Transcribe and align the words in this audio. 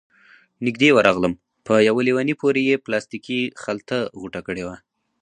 نږدې 0.65 0.89
ورغلم، 0.93 1.33
په 1.65 1.73
يوه 1.87 2.01
ليوني 2.07 2.35
پورې 2.41 2.61
يې 2.69 2.81
پلاستيکي 2.85 3.41
خلطه 3.63 3.97
غوټه 4.19 4.41
کړې 4.47 4.63
وه، 4.67 4.75